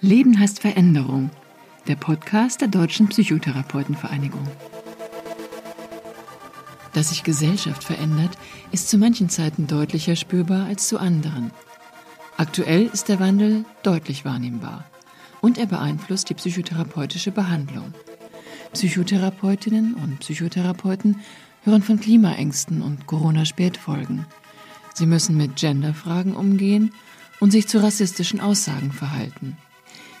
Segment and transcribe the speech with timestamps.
[0.00, 1.30] Leben heißt Veränderung,
[1.88, 4.46] der Podcast der Deutschen Psychotherapeutenvereinigung.
[6.92, 8.30] Dass sich Gesellschaft verändert,
[8.70, 11.50] ist zu manchen Zeiten deutlicher spürbar als zu anderen.
[12.36, 14.84] Aktuell ist der Wandel deutlich wahrnehmbar
[15.40, 17.92] und er beeinflusst die psychotherapeutische Behandlung.
[18.74, 21.16] Psychotherapeutinnen und Psychotherapeuten
[21.64, 24.26] hören von Klimaängsten und Corona-Spätfolgen.
[24.94, 26.92] Sie müssen mit Genderfragen umgehen
[27.40, 29.56] und sich zu rassistischen Aussagen verhalten.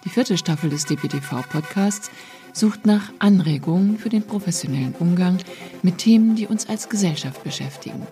[0.04, 2.10] Die vierte Staffel des DPTV-Podcasts
[2.52, 5.38] sucht nach Anregungen für den professionellen Umgang
[5.82, 8.06] mit Themen, die uns als Gesellschaft beschäftigen.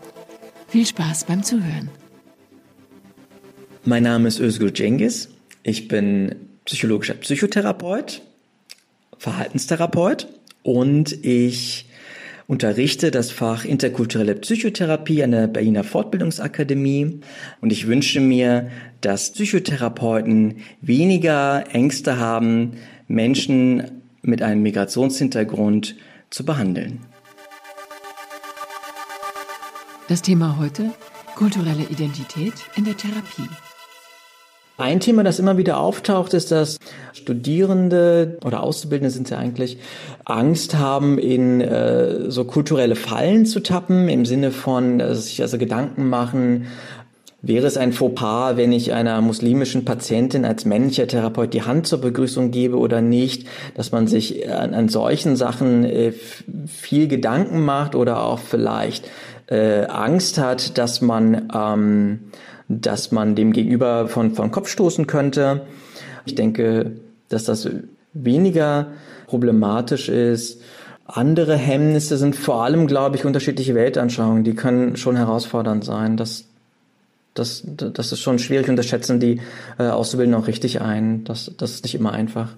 [0.69, 1.91] Viel Spaß beim Zuhören.
[3.85, 5.29] Mein Name ist Özgür Cengiz.
[5.63, 8.23] Ich bin psychologischer Psychotherapeut,
[9.19, 10.29] Verhaltenstherapeut
[10.63, 11.86] und ich
[12.47, 17.21] unterrichte das Fach interkulturelle Psychotherapie an der Berliner Fortbildungsakademie
[17.61, 22.73] und ich wünsche mir, dass Psychotherapeuten weniger Ängste haben,
[23.09, 25.97] Menschen mit einem Migrationshintergrund
[26.31, 27.01] zu behandeln.
[30.09, 30.93] Das Thema heute,
[31.35, 33.49] kulturelle Identität in der Therapie.
[34.79, 36.79] Ein Thema, das immer wieder auftaucht, ist, dass
[37.15, 39.79] Studierende oder Auszubildende sind sie eigentlich,
[40.27, 45.57] Angst haben, in äh, so kulturelle Fallen zu tappen, im Sinne von äh, sich also
[45.57, 46.67] Gedanken machen,
[47.43, 52.01] Wäre es ein Fauxpas, wenn ich einer muslimischen Patientin als männlicher Therapeut die Hand zur
[52.01, 56.13] Begrüßung gebe oder nicht, dass man sich an, an solchen Sachen äh,
[56.67, 59.09] viel Gedanken macht oder auch vielleicht
[59.49, 62.33] äh, Angst hat, dass man ähm,
[62.69, 65.63] dass man dem Gegenüber von, von Kopf stoßen könnte.
[66.25, 66.93] Ich denke,
[67.29, 67.69] dass das
[68.13, 68.89] weniger
[69.27, 70.61] problematisch ist.
[71.07, 74.43] Andere Hemmnisse sind vor allem, glaube ich, unterschiedliche Weltanschauungen.
[74.43, 76.17] Die können schon herausfordernd sein.
[76.17, 76.47] Das,
[77.35, 79.41] das, das ist schon schwierig und das schätzen die
[79.79, 81.23] äh, Auszubildenden auch richtig ein.
[81.25, 82.55] Das, das ist nicht immer einfach.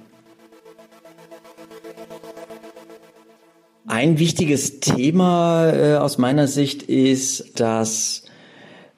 [3.86, 8.22] Ein wichtiges Thema äh, aus meiner Sicht ist, dass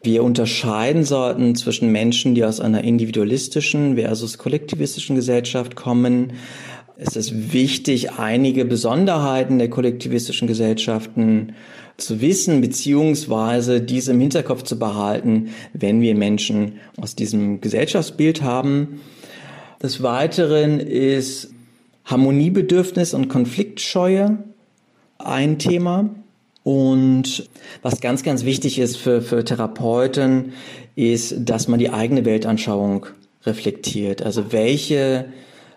[0.02, 6.32] wir unterscheiden sollten zwischen Menschen, die aus einer individualistischen versus kollektivistischen Gesellschaft kommen.
[6.96, 11.54] Es ist wichtig, einige Besonderheiten der kollektivistischen Gesellschaften
[11.98, 19.00] zu wissen, beziehungsweise diese im Hinterkopf zu behalten, wenn wir Menschen aus diesem Gesellschaftsbild haben.
[19.82, 21.52] Des Weiteren ist
[22.06, 24.38] Harmoniebedürfnis und Konfliktscheue
[25.18, 26.10] ein Thema.
[26.70, 27.48] Und
[27.82, 30.52] was ganz, ganz wichtig ist für, für Therapeuten,
[30.94, 33.06] ist, dass man die eigene Weltanschauung
[33.44, 34.22] reflektiert.
[34.22, 35.24] Also welche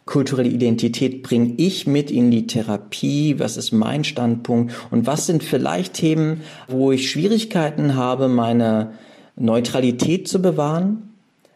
[0.06, 3.40] kulturelle Identität bringe ich mit in die Therapie?
[3.40, 4.72] Was ist mein Standpunkt?
[4.92, 8.94] Und was sind vielleicht Themen, wo ich Schwierigkeiten habe, meine
[9.36, 11.10] Neutralität zu bewahren?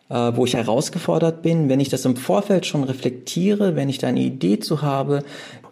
[0.09, 4.07] Äh, wo ich herausgefordert bin, wenn ich das im Vorfeld schon reflektiere, wenn ich da
[4.07, 5.23] eine Idee zu habe.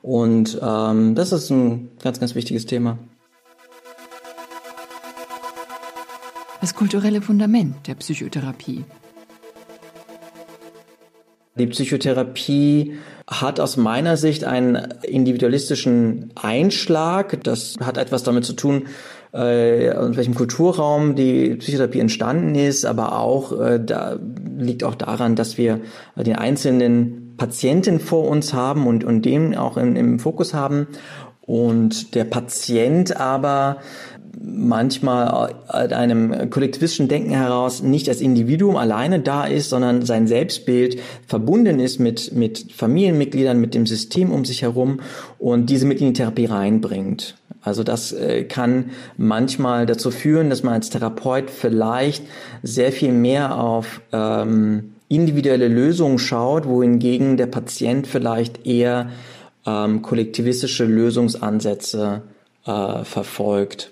[0.03, 2.99] Und ähm, das ist ein ganz, ganz wichtiges Thema.
[6.65, 8.85] Das kulturelle Fundament der Psychotherapie.
[11.59, 17.43] Die Psychotherapie hat aus meiner Sicht einen individualistischen Einschlag.
[17.43, 18.87] Das hat etwas damit zu tun,
[19.31, 24.17] äh, in welchem Kulturraum die Psychotherapie entstanden ist, aber auch äh, da
[24.57, 25.81] liegt auch daran, dass wir
[26.15, 30.87] den einzelnen Patienten vor uns haben und, und den auch im, im Fokus haben
[31.45, 33.77] und der Patient aber
[34.41, 35.27] manchmal
[35.67, 41.79] aus einem kollektivistischen Denken heraus nicht als Individuum alleine da ist, sondern sein Selbstbild verbunden
[41.79, 44.99] ist mit, mit Familienmitgliedern, mit dem System um sich herum
[45.39, 47.35] und diese mit in die Therapie reinbringt.
[47.61, 52.23] Also das äh, kann manchmal dazu führen, dass man als Therapeut vielleicht
[52.61, 59.09] sehr viel mehr auf ähm, individuelle Lösungen schaut, wohingegen der Patient vielleicht eher
[59.65, 62.21] ähm, kollektivistische Lösungsansätze
[62.65, 63.91] äh, verfolgt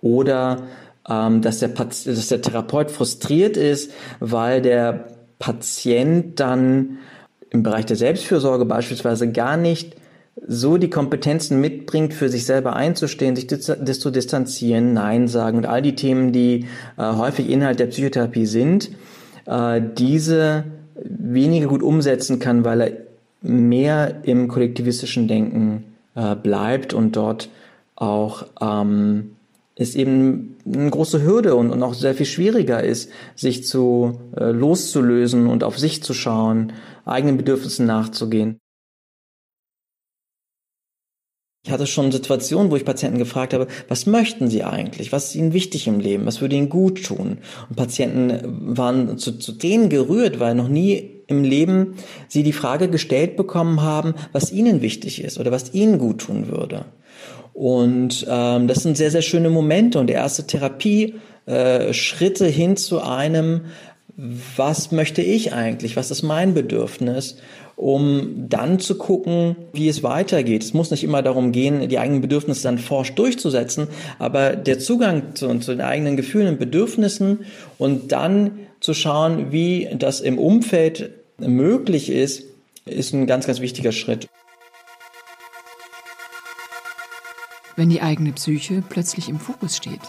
[0.00, 0.62] oder
[1.08, 5.06] ähm, dass, der dass der Therapeut frustriert ist, weil der
[5.38, 6.98] Patient dann
[7.50, 9.96] im Bereich der Selbstfürsorge beispielsweise gar nicht
[10.46, 15.82] so die Kompetenzen mitbringt, für sich selber einzustehen, sich zu distanzieren, Nein sagen und all
[15.82, 18.90] die Themen, die äh, häufig Inhalt der Psychotherapie sind,
[19.46, 20.64] äh, diese
[20.94, 22.92] weniger gut umsetzen kann, weil er
[23.42, 27.48] mehr im kollektivistischen Denken äh, bleibt und dort
[27.96, 29.36] auch ähm,
[29.76, 34.50] ist eben eine große Hürde und, und auch sehr viel schwieriger ist, sich zu äh,
[34.50, 36.72] loszulösen und auf sich zu schauen,
[37.04, 38.58] eigenen Bedürfnissen nachzugehen.
[41.62, 45.12] Ich hatte schon Situationen, wo ich Patienten gefragt habe, was möchten sie eigentlich?
[45.12, 46.24] Was ist ihnen wichtig im Leben?
[46.24, 47.38] Was würde ihnen gut tun?
[47.68, 51.96] Und Patienten waren zu, zu denen gerührt, weil noch nie im Leben
[52.28, 56.48] sie die Frage gestellt bekommen haben, was ihnen wichtig ist oder was ihnen gut tun
[56.48, 56.86] würde.
[57.60, 63.66] Und ähm, das sind sehr, sehr schöne Momente und erste Therapie, äh, hin zu einem,
[64.56, 67.36] was möchte ich eigentlich, was ist mein Bedürfnis,
[67.76, 70.62] um dann zu gucken, wie es weitergeht.
[70.62, 75.34] Es muss nicht immer darum gehen, die eigenen Bedürfnisse dann forsch durchzusetzen, aber der Zugang
[75.34, 77.40] zu, zu den eigenen Gefühlen und Bedürfnissen
[77.76, 82.42] und dann zu schauen, wie das im Umfeld möglich ist,
[82.86, 84.30] ist ein ganz, ganz wichtiger Schritt.
[87.80, 90.02] Wenn die eigene Psyche plötzlich im Fokus steht.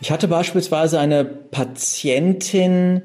[0.00, 3.02] Ich hatte beispielsweise eine Patientin,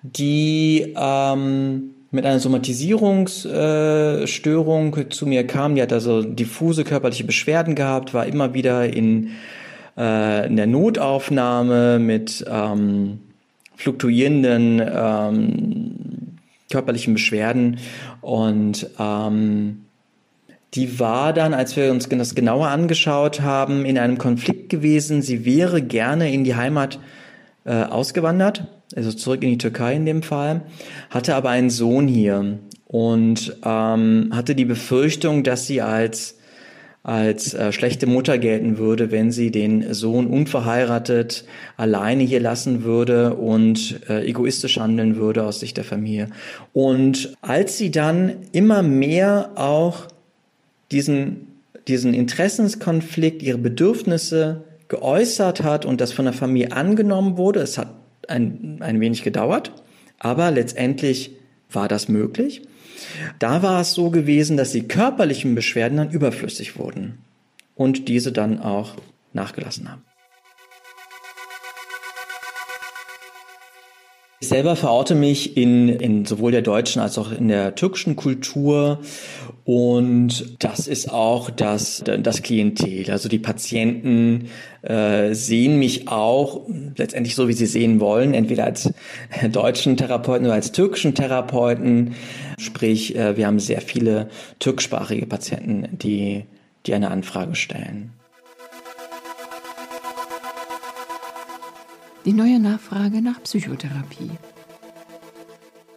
[0.00, 5.74] die ähm, mit einer Somatisierungsstörung äh, zu mir kam.
[5.74, 9.32] Die hat also diffuse körperliche Beschwerden gehabt, war immer wieder in,
[9.98, 13.20] äh, in der Notaufnahme mit ähm,
[13.76, 16.38] fluktuierenden ähm,
[16.70, 17.76] körperlichen Beschwerden
[18.22, 19.81] und ähm,
[20.74, 25.20] die war dann, als wir uns das genauer angeschaut haben, in einem Konflikt gewesen.
[25.20, 26.98] Sie wäre gerne in die Heimat
[27.64, 28.66] äh, ausgewandert,
[28.96, 30.62] also zurück in die Türkei in dem Fall,
[31.10, 36.38] hatte aber einen Sohn hier und ähm, hatte die Befürchtung, dass sie als
[37.04, 41.44] als äh, schlechte Mutter gelten würde, wenn sie den Sohn unverheiratet
[41.76, 46.28] alleine hier lassen würde und äh, egoistisch handeln würde aus Sicht der Familie.
[46.72, 50.11] Und als sie dann immer mehr auch
[50.92, 51.46] diesen,
[51.88, 57.60] diesen Interessenskonflikt, ihre Bedürfnisse geäußert hat und das von der Familie angenommen wurde.
[57.60, 57.94] Es hat
[58.28, 59.72] ein, ein wenig gedauert,
[60.18, 61.32] aber letztendlich
[61.70, 62.62] war das möglich.
[63.38, 67.18] Da war es so gewesen, dass die körperlichen Beschwerden dann überflüssig wurden
[67.74, 68.94] und diese dann auch
[69.32, 70.02] nachgelassen haben.
[74.40, 79.00] Ich selber verorte mich in, in sowohl der deutschen als auch in der türkischen Kultur
[79.64, 83.10] und das ist auch das, das Klientel.
[83.10, 84.48] Also die Patienten
[84.82, 86.62] äh, sehen mich auch
[86.96, 88.92] letztendlich so, wie sie sehen wollen, entweder als
[89.52, 92.14] deutschen Therapeuten oder als türkischen Therapeuten.
[92.58, 94.28] Sprich, äh, wir haben sehr viele
[94.58, 96.44] türkischsprachige Patienten, die,
[96.86, 98.10] die eine Anfrage stellen.
[102.24, 104.30] Die neue Nachfrage nach Psychotherapie.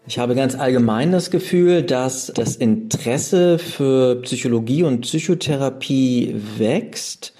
[0.08, 7.34] Ich habe ganz allgemein das Gefühl, dass das Interesse für Psychologie und Psychotherapie wächst.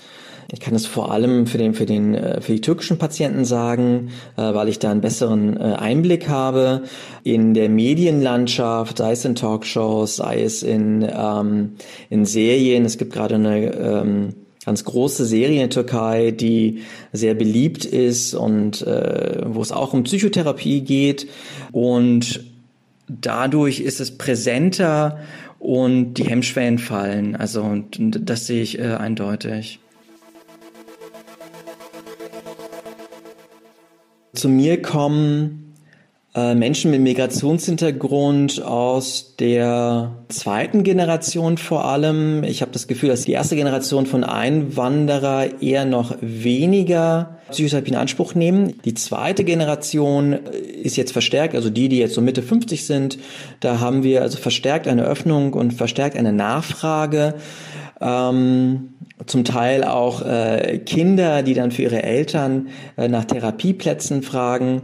[0.52, 4.10] Ich kann es vor allem für den, für den, äh, für die türkischen Patienten sagen,
[4.36, 6.84] äh, weil ich da einen besseren äh, Einblick habe.
[7.24, 11.74] In der Medienlandschaft, sei es in Talkshows, sei es in, ähm,
[12.10, 12.84] in Serien.
[12.84, 14.30] Es gibt gerade eine, ähm,
[14.66, 16.82] ganz große Serie in der Türkei, die
[17.14, 21.28] sehr beliebt ist und äh, wo es auch um Psychotherapie geht.
[21.72, 22.55] Und
[23.08, 25.20] dadurch ist es präsenter
[25.60, 27.36] und die Hemmschwellen fallen.
[27.36, 27.98] Also und
[28.30, 29.80] das sehe ich äh, eindeutig.
[34.34, 35.65] Zu mir kommen
[36.36, 42.44] Menschen mit Migrationshintergrund aus der zweiten Generation vor allem.
[42.44, 47.96] Ich habe das Gefühl, dass die erste Generation von Einwanderer eher noch weniger Psychotherapie in
[47.96, 48.82] Anspruch nehmen.
[48.84, 53.18] Die zweite Generation ist jetzt verstärkt, also die, die jetzt so Mitte 50 sind,
[53.62, 57.36] da haben wir also verstärkt eine Öffnung und verstärkt eine Nachfrage.
[58.02, 58.90] Ähm,
[59.26, 64.82] zum Teil auch äh, Kinder, die dann für ihre Eltern äh, nach Therapieplätzen fragen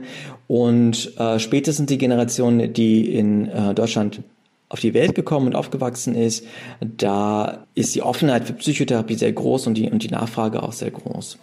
[0.47, 4.21] und äh, spätestens die Generation, die in äh, Deutschland
[4.69, 6.45] auf die Welt gekommen und aufgewachsen ist,
[6.79, 10.91] da ist die Offenheit für Psychotherapie sehr groß und die, und die Nachfrage auch sehr
[10.91, 11.37] groß.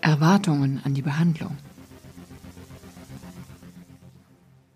[0.00, 1.56] Erwartungen an die Behandlung.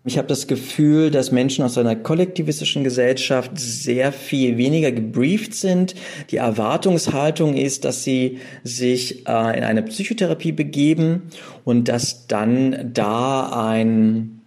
[0.05, 5.93] Ich habe das Gefühl, dass Menschen aus einer kollektivistischen Gesellschaft sehr viel weniger gebrieft sind.
[6.31, 11.23] Die Erwartungshaltung ist, dass sie sich äh, in eine Psychotherapie begeben
[11.65, 14.38] und dass dann da ein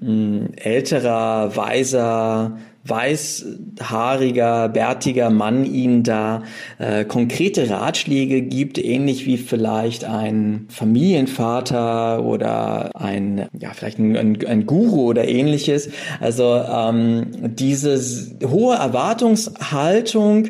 [0.00, 6.42] älterer, weiser weißhaariger, bärtiger Mann ihnen da
[6.78, 14.46] äh, konkrete Ratschläge gibt, ähnlich wie vielleicht ein Familienvater oder ein, ja, vielleicht ein, ein,
[14.46, 15.90] ein Guru oder ähnliches.
[16.20, 18.00] Also ähm, diese
[18.44, 20.48] hohe Erwartungshaltung,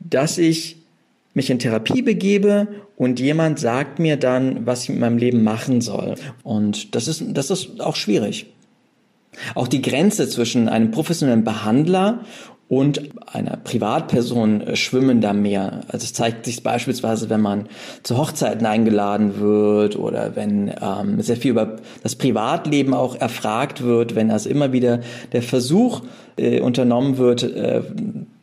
[0.00, 0.76] dass ich
[1.34, 5.80] mich in Therapie begebe und jemand sagt mir dann, was ich mit meinem Leben machen
[5.80, 6.16] soll.
[6.42, 8.46] Und das ist, das ist auch schwierig.
[9.54, 12.20] Auch die Grenze zwischen einem professionellen Behandler
[12.68, 15.80] und einer Privatperson schwimmen da mehr.
[15.88, 17.66] Also es zeigt sich beispielsweise, wenn man
[18.02, 24.14] zu Hochzeiten eingeladen wird oder wenn ähm, sehr viel über das Privatleben auch erfragt wird,
[24.14, 25.00] wenn also immer wieder
[25.32, 26.02] der Versuch
[26.36, 27.80] äh, unternommen wird, äh,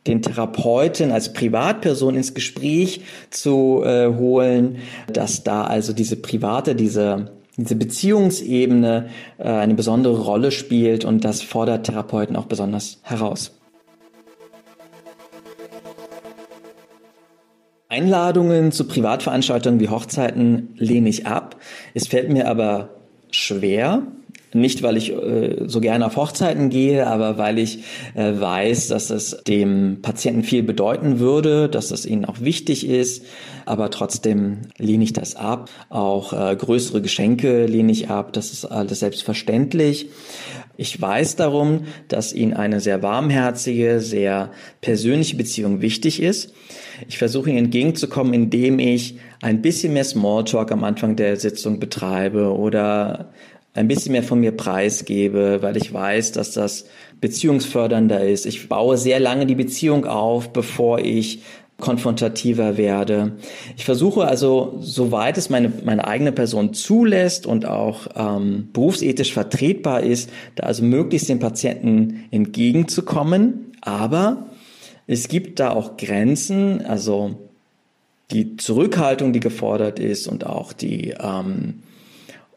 [0.07, 4.77] den Therapeuten als Privatperson ins Gespräch zu äh, holen,
[5.11, 11.41] dass da also diese private, diese diese Beziehungsebene äh, eine besondere Rolle spielt und das
[11.41, 13.57] fordert Therapeuten auch besonders heraus.
[17.87, 21.55] Einladungen zu Privatveranstaltungen wie Hochzeiten lehne ich ab.
[21.93, 22.89] Es fällt mir aber
[23.31, 24.03] schwer,
[24.55, 27.79] nicht, weil ich äh, so gerne auf Hochzeiten gehe, aber weil ich
[28.15, 33.25] äh, weiß, dass es dem Patienten viel bedeuten würde, dass es ihnen auch wichtig ist.
[33.65, 35.69] Aber trotzdem lehne ich das ab.
[35.89, 38.33] Auch äh, größere Geschenke lehne ich ab.
[38.33, 40.09] Das ist alles selbstverständlich.
[40.77, 46.53] Ich weiß darum, dass ihnen eine sehr warmherzige, sehr persönliche Beziehung wichtig ist.
[47.07, 52.53] Ich versuche ihnen entgegenzukommen, indem ich ein bisschen mehr Smalltalk am Anfang der Sitzung betreibe
[52.53, 53.31] oder
[53.75, 56.85] ein bisschen mehr von mir preisgebe, weil ich weiß, dass das
[57.21, 58.45] beziehungsfördernder ist.
[58.45, 61.43] Ich baue sehr lange die Beziehung auf, bevor ich
[61.77, 63.33] konfrontativer werde.
[63.75, 70.01] Ich versuche also, soweit es meine, meine eigene Person zulässt und auch ähm, berufsethisch vertretbar
[70.01, 73.73] ist, da also möglichst den Patienten entgegenzukommen.
[73.81, 74.45] Aber
[75.05, 77.35] es gibt da auch Grenzen, also
[78.31, 81.83] die Zurückhaltung, die gefordert ist und auch die ähm,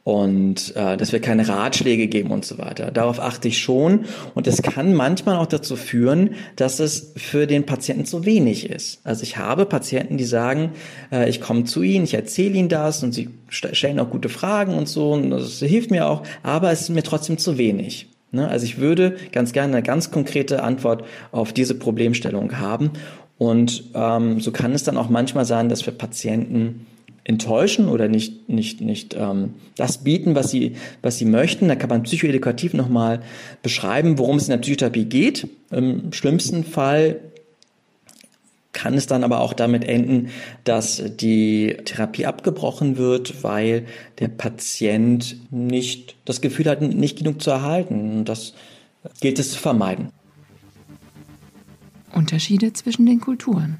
[0.09, 2.91] und äh, dass wir keine Ratschläge geben und so weiter.
[2.91, 7.67] Darauf achte ich schon und es kann manchmal auch dazu führen, dass es für den
[7.67, 9.01] Patienten zu wenig ist.
[9.05, 10.71] Also ich habe Patienten, die sagen,
[11.13, 14.73] äh, ich komme zu Ihnen, ich erzähle Ihnen das und Sie stellen auch gute Fragen
[14.73, 18.09] und so und das hilft mir auch, aber es ist mir trotzdem zu wenig.
[18.33, 18.49] Ne?
[18.49, 22.93] Also ich würde ganz gerne eine ganz konkrete Antwort auf diese Problemstellung haben
[23.37, 26.87] und ähm, so kann es dann auch manchmal sein, dass wir Patienten
[27.29, 31.69] enttäuschen oder nicht, nicht, nicht ähm, das bieten, was sie, was sie möchten.
[31.69, 33.21] Da kann man psychoedukativ nochmal
[33.63, 35.47] beschreiben, worum es in der Psychotherapie geht.
[35.71, 37.21] Im schlimmsten Fall
[38.73, 40.31] kann es dann aber auch damit enden,
[40.65, 43.85] dass die Therapie abgebrochen wird, weil
[44.21, 48.19] der Patient nicht das Gefühl hat, nicht genug zu erhalten.
[48.19, 48.55] Und das
[49.21, 50.09] gilt es zu vermeiden.
[52.15, 53.77] Unterschiede zwischen den Kulturen.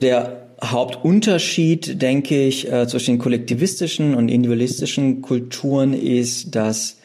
[0.00, 6.98] Der Hauptunterschied, denke ich, äh, zwischen kollektivistischen und individualistischen Kulturen ist, dass,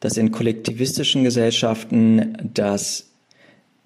[0.00, 3.06] dass in kollektivistischen Gesellschaften das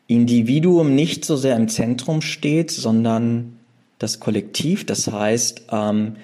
[0.07, 3.57] Individuum nicht so sehr im Zentrum steht, sondern
[3.99, 4.85] das Kollektiv.
[4.85, 6.17] Das heißt, ähm,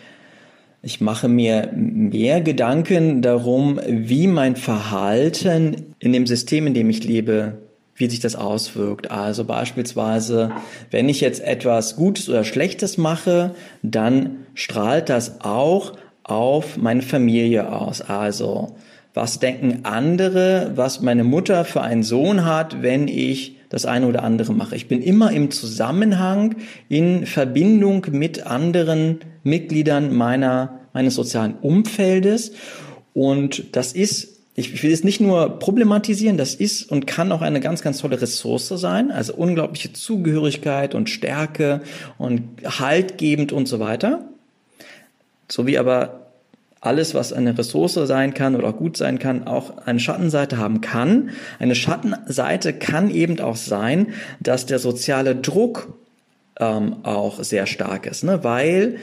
[0.83, 7.05] ich mache mir mehr Gedanken darum, wie mein Verhalten in dem System, in dem ich
[7.05, 7.59] lebe,
[7.97, 9.11] wie sich das auswirkt.
[9.11, 10.53] Also beispielsweise,
[10.91, 17.73] wenn ich jetzt etwas Gutes oder Schlechtes mache, dann strahlt das auch auf meine Familie
[17.73, 18.03] aus.
[18.03, 18.77] Also,
[19.15, 24.23] was denken andere, was meine Mutter für einen Sohn hat, wenn ich das eine oder
[24.23, 24.77] andere mache.
[24.77, 26.57] Ich bin immer im Zusammenhang,
[26.89, 32.53] in Verbindung mit anderen Mitgliedern meiner, meines sozialen Umfeldes.
[33.13, 37.61] Und das ist ich will es nicht nur problematisieren, das ist und kann auch eine
[37.61, 41.83] ganz, ganz tolle Ressource sein, also unglaubliche Zugehörigkeit und Stärke
[42.17, 44.25] und haltgebend und so weiter.
[45.49, 46.27] Sowie aber
[46.81, 50.81] alles, was eine Ressource sein kann oder auch gut sein kann, auch eine Schattenseite haben
[50.81, 51.31] kann.
[51.59, 55.93] Eine Schattenseite kann eben auch sein, dass der soziale Druck
[56.59, 58.43] ähm, auch sehr stark ist, ne?
[58.43, 58.97] weil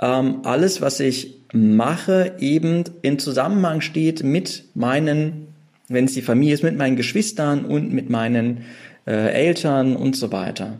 [0.00, 5.48] ähm, alles, was ich mache, eben in Zusammenhang steht mit meinen,
[5.88, 8.64] wenn es die Familie ist, mit meinen Geschwistern und mit meinen
[9.06, 10.78] äh, Eltern und so weiter.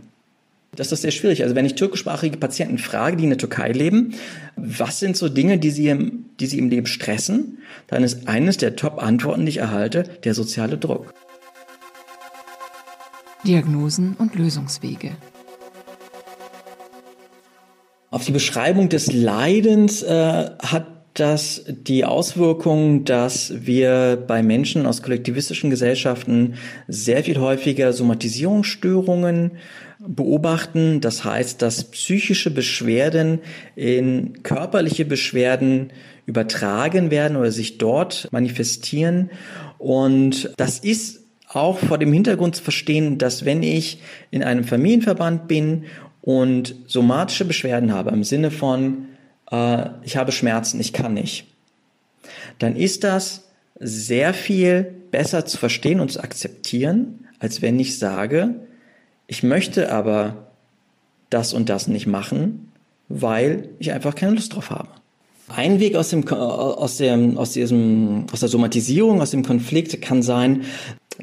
[0.75, 1.43] Das ist sehr schwierig.
[1.43, 4.15] Also wenn ich türkischsprachige Patienten frage, die in der Türkei leben,
[4.57, 8.59] was sind so Dinge, die sie im, die sie im Leben stressen, dann ist eines
[8.59, 11.15] der Top-Antworten, die ich erhalte, der soziale Druck.
[13.47, 15.13] Diagnosen und Lösungswege.
[18.17, 25.03] Auf die Beschreibung des Leidens äh, hat das die Auswirkung, dass wir bei Menschen aus
[25.03, 26.55] kollektivistischen Gesellschaften
[26.89, 29.51] sehr viel häufiger Somatisierungsstörungen
[29.99, 31.03] beobachten.
[31.03, 33.41] Das heißt, dass psychische Beschwerden
[33.75, 35.91] in körperliche Beschwerden
[36.25, 39.29] übertragen werden oder sich dort manifestieren.
[39.77, 45.49] Und das ist auch vor dem Hintergrund zu verstehen, dass wenn ich in einem Familienverband
[45.49, 45.85] bin
[46.27, 49.07] und somatische Beschwerden habe im Sinne von,
[49.53, 51.47] äh, ich habe Schmerzen, ich kann nicht,
[52.59, 53.45] dann ist das
[53.79, 58.57] sehr viel besser zu verstehen und zu akzeptieren, als wenn ich sage,
[59.29, 60.49] ich möchte aber
[61.31, 62.73] das und das nicht machen,
[63.09, 64.89] weil ich einfach keine Lust drauf habe.
[65.47, 70.23] Ein Weg aus, dem, aus, dem, aus, diesem, aus der Somatisierung, aus dem Konflikt kann
[70.23, 70.63] sein,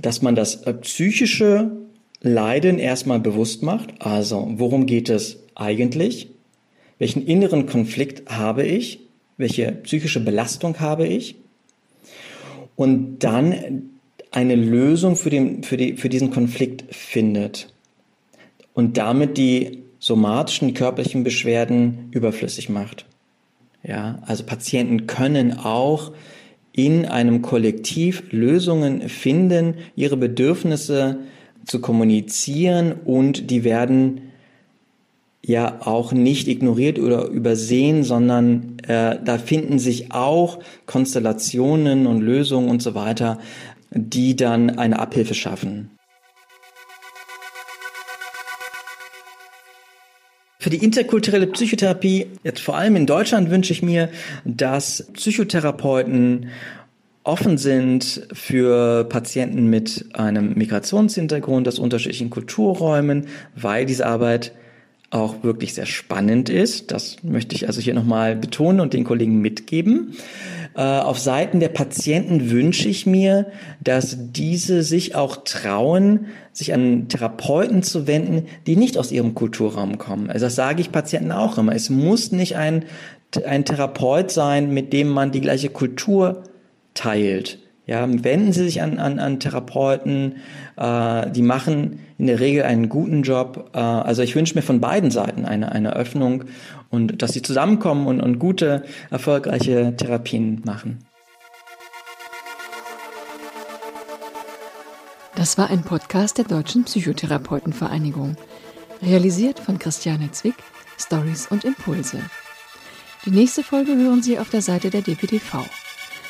[0.01, 1.83] dass man das psychische
[2.24, 4.01] Leiden erstmal bewusst macht.
[4.01, 6.30] Also, worum geht es eigentlich?
[6.98, 9.01] Welchen inneren Konflikt habe ich?
[9.38, 11.36] Welche psychische Belastung habe ich?
[12.75, 13.89] Und dann
[14.32, 17.74] eine Lösung für, den, für, die, für diesen Konflikt findet.
[18.74, 23.06] Und damit die somatischen, körperlichen Beschwerden überflüssig macht.
[23.84, 26.13] Ja, also Patienten können auch
[26.72, 31.20] in einem Kollektiv Lösungen finden, ihre Bedürfnisse
[31.65, 34.34] zu kommunizieren und die werden
[35.46, 42.70] ja auch nicht ignoriert oder übersehen, sondern äh, da finden sich auch Konstellationen und Lösungen
[42.70, 43.39] und so weiter,
[43.91, 45.89] die dann eine Abhilfe schaffen.
[50.60, 54.08] Für die interkulturelle Psychotherapie, jetzt vor allem in Deutschland, wünsche ich mir,
[54.46, 56.48] dass Psychotherapeuten
[57.24, 64.53] offen sind für Patienten mit einem Migrationshintergrund aus unterschiedlichen Kulturräumen, weil diese Arbeit
[65.10, 66.92] auch wirklich sehr spannend ist.
[66.92, 70.15] Das möchte ich also hier nochmal betonen und den Kollegen mitgeben.
[70.75, 73.46] Äh, auf Seiten der Patienten wünsche ich mir,
[73.80, 80.00] dass diese sich auch trauen, sich an Therapeuten zu wenden, die nicht aus ihrem Kulturraum
[80.00, 80.32] kommen.
[80.32, 81.75] Also das sage ich Patienten auch immer.
[81.75, 82.86] Es muss nicht ein,
[83.46, 86.44] ein Therapeut sein, mit dem man die gleiche Kultur
[86.94, 87.60] teilt.
[87.86, 90.38] Ja, wenden Sie sich an, an, an Therapeuten,
[90.78, 93.72] äh, die machen in der Regel einen guten Job.
[93.74, 96.46] Äh, also ich wünsche mir von beiden Seiten eine, eine Öffnung
[96.90, 101.00] und dass sie zusammenkommen und, und gute, erfolgreiche Therapien machen.
[105.36, 108.38] Das war ein Podcast der Deutschen Psychotherapeutenvereinigung,
[109.02, 110.56] realisiert von Christiane Zwick,
[110.98, 112.20] Stories und Impulse.
[113.26, 115.66] Die nächste Folge hören Sie auf der Seite der DPTV.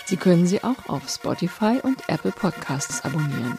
[0.05, 3.57] Sie können sie auch auf Spotify und Apple Podcasts abonnieren.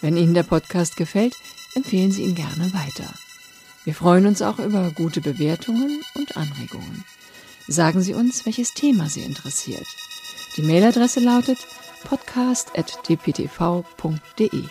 [0.00, 1.34] Wenn Ihnen der Podcast gefällt,
[1.74, 3.12] empfehlen Sie ihn gerne weiter.
[3.84, 7.04] Wir freuen uns auch über gute Bewertungen und Anregungen.
[7.66, 9.86] Sagen Sie uns, welches Thema Sie interessiert.
[10.56, 11.58] Die Mailadresse lautet
[12.04, 14.64] podcast.dptv.de.